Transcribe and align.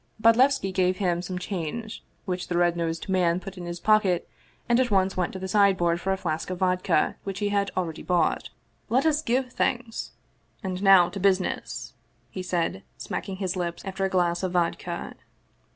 Bodlevski 0.19 0.71
gave 0.73 0.97
him 0.97 1.21
some 1.21 1.37
change, 1.37 2.01
which 2.25 2.47
the 2.47 2.57
red 2.57 2.75
nosed 2.75 3.07
man 3.07 3.39
put 3.39 3.55
in 3.55 3.67
his 3.67 3.79
pocket 3.79 4.27
and 4.67 4.79
at 4.79 4.89
once 4.89 5.15
went 5.15 5.31
to 5.33 5.37
the 5.37 5.47
sideboard 5.47 6.01
for 6.01 6.11
a 6.11 6.17
flask 6.17 6.49
of 6.49 6.57
vodka 6.57 7.17
which 7.23 7.37
he 7.37 7.49
had 7.49 7.69
already 7.77 8.01
bought." 8.01 8.49
Let 8.89 9.05
189 9.05 9.13
Russian 9.13 9.45
Mystery 9.45 9.53
Stories 9.53 9.53
us 9.75 9.93
give 9.93 10.63
thanks! 10.63 10.63
And 10.63 10.83
now 10.83 11.09
to 11.09 11.19
business!" 11.19 11.93
he 12.31 12.41
said, 12.41 12.81
smacking 12.97 13.35
his 13.35 13.55
lips 13.55 13.85
after 13.85 14.03
a 14.03 14.09
glass 14.09 14.41
of 14.41 14.53
vodka. 14.53 15.13